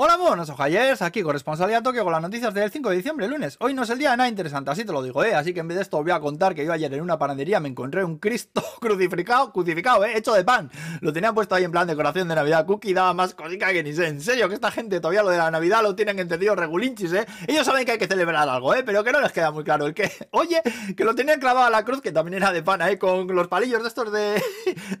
[0.00, 3.56] Hola, buenos ojayers, aquí corresponsalía Tokio con las noticias del 5 de diciembre, lunes.
[3.58, 5.34] Hoy no es el día de nada interesante, así te lo digo, ¿eh?
[5.34, 7.18] Así que en vez de esto os voy a contar que yo ayer en una
[7.18, 10.16] panadería me encontré un Cristo crucificado, crucificado, ¿eh?
[10.16, 10.70] Hecho de pan.
[11.00, 12.64] Lo tenían puesto ahí en plan decoración de Navidad.
[12.64, 14.06] Cookie daba más cosica que ni sé.
[14.06, 17.26] En serio, que esta gente todavía lo de la Navidad lo tienen entendido regulinchis, ¿eh?
[17.48, 18.84] Ellos saben que hay que celebrar algo, ¿eh?
[18.86, 19.84] Pero que no les queda muy claro.
[19.84, 20.62] El que, oye,
[20.96, 23.00] que lo tenían clavado a la cruz, que también era de pan, ¿eh?
[23.00, 24.40] Con los palillos de estos de,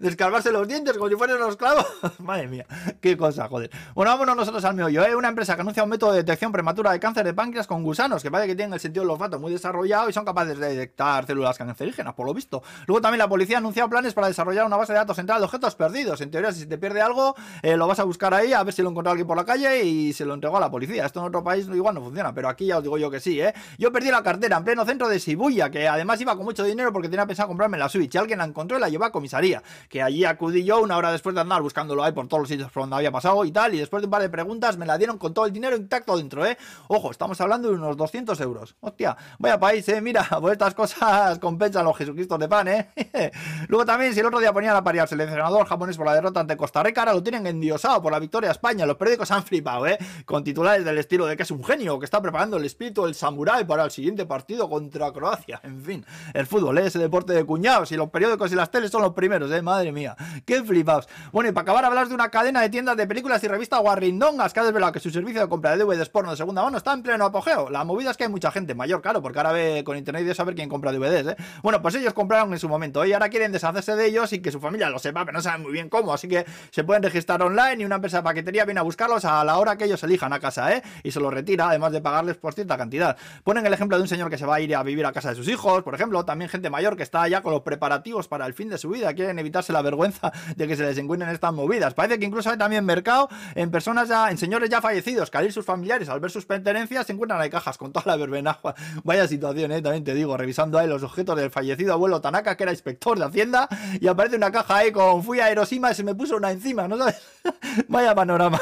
[0.00, 1.86] de los dientes como si fueran los clavos.
[2.18, 2.66] Madre mía,
[3.00, 3.70] qué cosa, joder.
[3.94, 5.14] Bueno, vámonos nosotros al meollo, ¿eh?
[5.14, 8.22] Una empresa que anuncia un método de detección prematura de cáncer de páncreas con gusanos,
[8.22, 11.26] que parece que tienen el sentido del olfato muy desarrollado y son capaces de detectar
[11.26, 12.62] células cancerígenas, por lo visto.
[12.86, 15.44] Luego también la policía ha anunciado planes para desarrollar una base de datos central de
[15.44, 16.20] objetos perdidos.
[16.20, 18.82] En teoría, si te pierde algo, eh, lo vas a buscar ahí a ver si
[18.82, 21.04] lo encontró alguien por la calle y se lo entregó a la policía.
[21.04, 23.40] Esto en otro país igual no funciona, pero aquí ya os digo yo que sí,
[23.40, 23.52] ¿eh?
[23.78, 26.92] Yo perdí la cartera en pleno centro de Shibuya, que además iba con mucho dinero
[26.92, 28.16] porque tenía pensado comprarme la Switch.
[28.16, 29.62] Alguien la encontró y la llevó a comisaría.
[29.88, 32.70] Que allí acudí yo una hora después de andar buscándolo ahí por todos los sitios
[32.70, 33.74] por donde había pasado y tal.
[33.74, 36.16] Y después de un par de preguntas me la dieron con todo el dinero intacto
[36.16, 36.46] dentro.
[36.46, 36.56] ¿eh?
[36.88, 38.76] Ojo, estamos hablando de unos 200 euros.
[38.80, 40.00] Hostia, vaya país, ¿eh?
[40.00, 42.90] Mira, pues estas cosas compensan los Jesucristos de pan, ¿eh?
[43.68, 46.40] Luego también, si el otro día ponían a parir al seleccionador japonés por la derrota
[46.40, 48.86] ante Costa Rica, ahora lo tienen endiosado por la victoria a España.
[48.86, 49.98] Los periódicos han flipado, ¿eh?
[50.24, 53.14] Con titulares del estilo de que es un genio, que está preparando el espíritu del
[53.14, 55.60] samurái para el siguiente partido contra Croacia.
[55.64, 56.86] En fin, el fútbol, ¿eh?
[56.86, 59.62] Ese deporte de cuñados y los periódicos y las teles son los primeros, ¿eh?
[59.62, 61.08] Madre mía, qué flipados.
[61.32, 64.52] Bueno, y para acabar, hablar de una cadena de tiendas de películas y revistas guarrindongas
[64.52, 66.92] que ha desvelado que su servicio de compra de DVDs porno de segunda mano está
[66.92, 67.70] en pleno apogeo.
[67.70, 70.26] La movida es que hay mucha gente mayor, claro, porque ahora ve con internet y
[70.26, 71.36] de saber quién compra DVDs, ¿eh?
[71.62, 74.52] Bueno, pues ellos compraron en su momento y ahora quieren deshacerse de ellos y que
[74.52, 77.42] su familia lo sepa, pero no saben muy bien cómo, así que se pueden registrar
[77.42, 80.32] online y una empresa de paquetería viene a buscarlos a la hora que ellos elijan
[80.32, 80.82] a casa, ¿eh?
[81.02, 83.16] Y se los retira, además de pagarles por cierta cantidad.
[83.44, 85.30] Ponen el ejemplo de un señor que se va a ir a vivir a casa
[85.30, 88.46] de sus hijos, por ejemplo, también gente mayor que está ya con los preparativos para
[88.46, 91.52] el fin de su vida, quieren evitarse la vergüenza de que se les encuentren estas
[91.52, 91.94] movidas.
[91.94, 95.52] Parece que incluso hay también mercado en personas ya, en señores ya fallecidos, que al
[95.52, 98.58] sus familiares, al ver sus pertenencias, se encuentran ahí cajas con toda la verbena.
[99.04, 99.80] Vaya situación, ¿eh?
[99.80, 103.24] También te digo, revisando ahí los objetos del fallecido abuelo Tanaka, que era inspector de
[103.24, 103.68] Hacienda,
[104.00, 106.88] y aparece una caja ahí con fui a Hiroshima y se me puso una encima,
[106.88, 107.22] ¿no sabes?
[107.88, 108.60] Vaya panorama.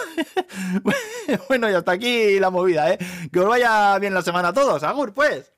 [1.49, 2.99] bueno, y hasta aquí la movida, ¿eh?
[3.33, 4.83] Que os vaya bien la semana a todos.
[4.83, 5.56] Agur, pues.